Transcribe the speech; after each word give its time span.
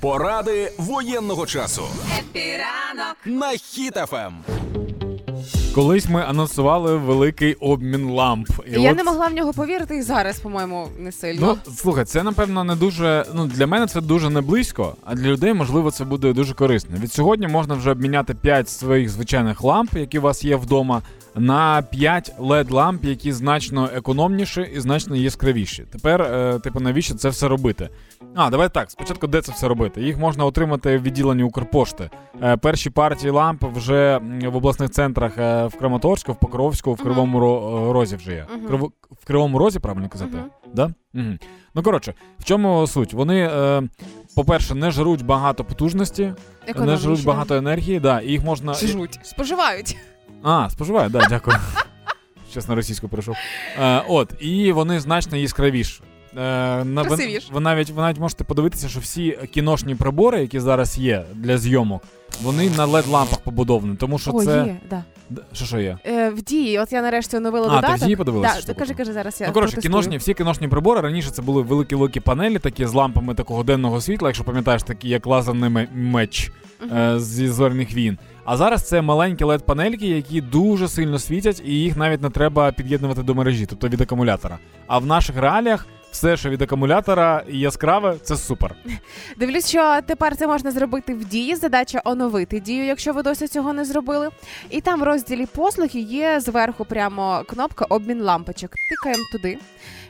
Поради 0.00 0.72
воєнного 0.78 1.46
часу 1.46 1.82
Happy 2.18 2.62
ранок. 2.62 3.16
на 3.24 3.50
Ем. 3.52 3.56
Хіт-ФМ. 3.58 4.32
Колись 5.74 6.08
ми 6.08 6.22
анонсували 6.22 6.96
великий 6.96 7.54
обмін 7.54 8.10
ламп. 8.10 8.48
І 8.68 8.80
Я 8.80 8.90
от- 8.90 8.96
не 8.96 9.04
могла 9.04 9.26
в 9.26 9.32
нього 9.32 9.52
повірити 9.52 9.96
і 9.96 10.02
зараз, 10.02 10.40
по-моєму, 10.40 10.88
не 10.98 11.12
сильно. 11.12 11.58
Ну, 11.66 11.72
слухай, 11.74 12.04
це 12.04 12.22
напевно 12.22 12.64
не 12.64 12.76
дуже. 12.76 13.26
Ну 13.34 13.46
для 13.46 13.66
мене 13.66 13.86
це 13.86 14.00
дуже 14.00 14.30
не 14.30 14.40
близько, 14.40 14.94
а 15.04 15.14
для 15.14 15.28
людей 15.28 15.54
можливо 15.54 15.90
це 15.90 16.04
буде 16.04 16.32
дуже 16.32 16.54
корисно. 16.54 16.96
Від 16.98 17.12
сьогодні 17.12 17.46
можна 17.48 17.74
вже 17.74 17.90
обміняти 17.90 18.34
5 18.34 18.68
своїх 18.68 19.08
звичайних 19.08 19.62
ламп, 19.62 19.96
які 19.96 20.18
у 20.18 20.22
вас 20.22 20.44
є 20.44 20.56
вдома, 20.56 21.02
на 21.34 21.82
5 21.82 22.34
led 22.38 22.72
ламп, 22.72 23.04
які 23.04 23.32
значно 23.32 23.90
економніші 23.94 24.60
і 24.74 24.80
значно 24.80 25.16
яскравіші. 25.16 25.84
Тепер, 25.92 26.22
е, 26.22 26.58
типу, 26.58 26.80
навіщо 26.80 27.14
це 27.14 27.28
все 27.28 27.48
робити? 27.48 27.88
А, 28.34 28.50
давай 28.50 28.68
так. 28.68 28.90
Спочатку, 28.90 29.26
де 29.26 29.42
це 29.42 29.52
все 29.52 29.68
робити? 29.68 30.02
Їх 30.02 30.18
можна 30.18 30.44
отримати 30.44 30.98
в 30.98 31.02
відділенні 31.02 31.42
Укрпошти. 31.42 32.10
Е, 32.42 32.56
перші 32.56 32.90
партії 32.90 33.30
ламп 33.30 33.64
вже 33.64 34.20
в 34.46 34.56
обласних 34.56 34.90
центрах 34.90 35.38
е, 35.38 35.66
в 35.66 35.78
Краматорську, 35.78 36.32
в 36.32 36.36
Покровську, 36.38 36.92
в. 36.94 37.02
Кривому 37.02 37.40
Ро- 37.40 37.92
Розі 37.92 38.16
вже 38.16 38.32
є. 38.32 38.46
Мгм. 38.56 38.66
Криво- 38.66 38.90
в 39.22 39.24
Кривому 39.26 39.58
Розі, 39.58 39.78
правильно 39.78 40.08
казати? 40.08 40.36
Мгм. 40.36 40.50
Да? 40.74 40.90
Угу. 41.14 41.24
Ну 41.74 41.82
коротше, 41.82 42.14
в 42.38 42.44
чому 42.44 42.86
суть? 42.86 43.12
Вони, 43.12 43.40
е, 43.52 43.82
по-перше, 44.36 44.74
не 44.74 44.90
жруть 44.90 45.24
багато 45.24 45.64
потужності, 45.64 46.32
не 46.78 46.96
жруть 46.96 47.24
багато 47.24 47.54
енергії, 47.54 48.00
да, 48.00 48.20
і 48.20 48.30
їх 48.30 48.44
можна. 48.44 48.74
Жруть. 48.74 49.18
Споживають. 49.22 49.96
А, 50.42 50.70
споживають, 50.70 51.12
да, 51.12 51.26
дякую. 51.28 51.56
Чесно, 52.54 52.74
російську 52.74 53.08
прийшов. 53.08 53.34
Е, 53.82 54.02
от, 54.08 54.32
і 54.40 54.72
вони 54.72 55.00
значно 55.00 55.36
яскравіші. 55.36 56.00
Е, 56.36 56.84
на, 56.84 57.02
ви, 57.02 57.38
ви, 57.52 57.60
навіть, 57.60 57.90
ви 57.90 58.02
навіть 58.02 58.18
можете 58.20 58.44
подивитися, 58.44 58.88
що 58.88 59.00
всі 59.00 59.38
кіношні 59.54 59.94
прибори, 59.94 60.40
які 60.40 60.60
зараз 60.60 60.98
є 60.98 61.24
для 61.34 61.58
зйомок, 61.58 62.02
вони 62.42 62.70
на 62.70 62.86
LED-лампах 62.86 63.40
побудовані, 63.44 63.96
тому 63.96 64.18
що 64.18 64.30
О, 64.34 64.44
це. 64.44 64.64
є, 64.66 64.76
да. 64.90 65.04
Д- 65.30 65.42
Що 65.52 65.64
що 65.64 65.78
є? 65.80 65.98
Е, 66.06 66.30
в 66.30 66.42
дії, 66.42 66.78
от 66.78 66.92
я 66.92 67.02
нарешті 67.02 67.36
оновила 67.36 67.66
А, 67.66 67.70
ти 67.70 67.76
додаток. 67.76 67.96
в 68.02 68.04
дії 68.04 68.16
подивилася, 68.16 68.62
Да, 68.66 68.74
кажи, 68.74 68.94
кажи, 68.94 69.12
зараз 69.12 69.40
я 69.40 69.46
Ну, 69.46 69.52
коротше, 69.52 69.72
протестую. 69.72 69.92
кіношні, 70.02 70.16
всі 70.16 70.34
кіношні 70.34 70.68
прибори 70.68 71.00
раніше 71.00 71.30
це 71.30 71.42
були 71.42 71.62
великі 71.62 71.96
великі 71.96 72.20
панелі, 72.20 72.58
такі 72.58 72.86
з 72.86 72.92
лампами 72.94 73.34
такого 73.34 73.62
денного 73.62 74.00
світла, 74.00 74.28
якщо 74.28 74.44
пам'ятаєш, 74.44 74.82
такі 74.82 75.08
як 75.08 75.26
лазерний 75.26 75.70
ме- 75.70 75.88
меч 75.94 76.52
Мгм. 76.80 76.96
е, 76.98 77.20
зі 77.20 77.48
зоряних 77.48 77.94
війн. 77.94 78.18
А 78.50 78.56
зараз 78.56 78.82
це 78.82 79.02
маленькі 79.02 79.44
led 79.44 79.62
панельки, 79.62 80.08
які 80.08 80.40
дуже 80.40 80.88
сильно 80.88 81.18
світять, 81.18 81.62
і 81.64 81.72
їх 81.74 81.96
навіть 81.96 82.22
не 82.22 82.30
треба 82.30 82.72
під'єднувати 82.72 83.22
до 83.22 83.34
мережі, 83.34 83.66
тобто 83.66 83.88
від 83.88 84.00
акумулятора. 84.00 84.58
А 84.86 84.98
в 84.98 85.06
наших 85.06 85.36
реаліях 85.36 85.86
все, 86.10 86.36
що 86.36 86.50
від 86.50 86.62
акумулятора 86.62 87.42
яскраве, 87.48 88.16
це 88.22 88.36
супер. 88.36 88.74
Дивлюсь, 89.36 89.68
що 89.68 90.00
тепер 90.06 90.36
це 90.36 90.46
можна 90.46 90.70
зробити 90.70 91.14
в 91.14 91.24
дії. 91.24 91.56
Задача 91.56 92.00
оновити 92.04 92.60
дію, 92.60 92.84
якщо 92.84 93.12
ви 93.12 93.22
досі 93.22 93.48
цього 93.48 93.72
не 93.72 93.84
зробили. 93.84 94.28
І 94.70 94.80
там 94.80 95.00
в 95.00 95.02
розділі 95.02 95.46
послуги 95.46 96.00
є 96.00 96.40
зверху 96.40 96.84
прямо 96.84 97.42
кнопка 97.46 97.84
обмін 97.84 98.22
лампочок. 98.22 98.70
Тикаємо 98.90 99.24
туди. 99.32 99.58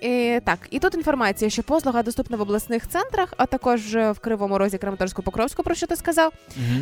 І, 0.00 0.40
так, 0.44 0.58
і 0.70 0.78
тут 0.78 0.94
інформація, 0.94 1.50
що 1.50 1.62
послуга 1.62 2.02
доступна 2.02 2.36
в 2.36 2.40
обласних 2.40 2.88
центрах, 2.88 3.34
а 3.36 3.46
також 3.46 3.94
в 3.94 4.14
Кривому 4.20 4.58
Розі, 4.58 4.78
Краматорську, 4.78 5.22
Покровську, 5.22 5.62
про 5.62 5.74
що 5.74 5.86
ти 5.86 5.96
сказав. 5.96 6.32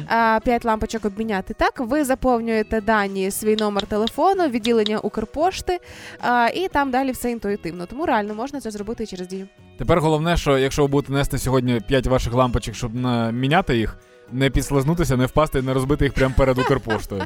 А, 0.09 0.41
П'ять 0.45 0.65
лампочок 0.65 1.05
обміняти. 1.05 1.55
Так, 1.55 1.81
ви 1.81 2.05
заповнюєте 2.05 2.81
дані, 2.81 3.31
свій 3.31 3.57
номер 3.57 3.87
телефону, 3.87 4.49
відділення 4.49 4.99
Укрпошти, 4.99 5.79
а, 6.21 6.49
і 6.55 6.69
там 6.69 6.91
далі 6.91 7.13
все 7.13 7.31
інтуїтивно. 7.31 7.87
Тому 7.87 8.07
реально 8.07 8.35
можна 8.35 8.61
це 8.61 8.71
зробити 8.71 9.02
і 9.03 9.07
через 9.07 9.29
дію. 9.29 9.49
Тепер 9.79 10.01
головне, 10.01 10.37
що 10.37 10.59
якщо 10.59 10.83
ви 10.83 10.89
будете 10.89 11.13
нести 11.13 11.39
сьогодні 11.39 11.81
5 11.89 12.07
ваших 12.07 12.33
лампочок, 12.33 12.75
щоб 12.75 12.95
міняти 13.33 13.77
їх, 13.77 13.99
не 14.33 14.51
підслизнутися, 14.51 15.17
не 15.17 15.27
впасти 15.27 15.63
не 15.63 15.75
розбити 15.75 16.05
їх 16.05 16.15
прямо 16.15 16.35
перед 16.37 16.59
Укрпоштою. 16.59 17.23